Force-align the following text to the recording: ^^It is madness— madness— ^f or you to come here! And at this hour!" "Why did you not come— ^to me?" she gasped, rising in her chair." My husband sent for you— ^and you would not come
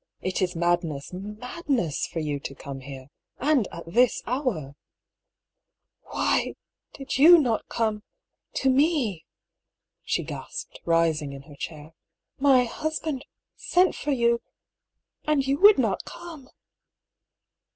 ^^It 0.23 0.41
is 0.41 0.55
madness— 0.55 1.13
madness— 1.13 2.07
^f 2.11 2.15
or 2.15 2.19
you 2.21 2.39
to 2.39 2.55
come 2.55 2.79
here! 2.79 3.09
And 3.37 3.67
at 3.71 3.83
this 3.85 4.23
hour!" 4.25 4.73
"Why 6.11 6.55
did 6.95 7.19
you 7.19 7.37
not 7.37 7.67
come— 7.69 8.01
^to 8.57 8.73
me?" 8.73 9.25
she 10.03 10.23
gasped, 10.23 10.81
rising 10.85 11.33
in 11.33 11.43
her 11.43 11.55
chair." 11.55 11.91
My 12.49 12.63
husband 12.63 13.27
sent 13.55 13.93
for 13.93 14.09
you— 14.09 14.41
^and 15.27 15.45
you 15.45 15.59
would 15.59 15.77
not 15.77 16.03
come 16.03 16.49